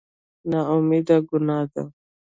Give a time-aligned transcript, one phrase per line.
[0.49, 1.83] نااميدي ګناه ده